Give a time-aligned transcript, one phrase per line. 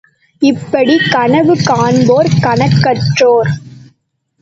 [0.41, 3.51] இப்படிக் கனவு காண்போர் கணக்கற்றோர்.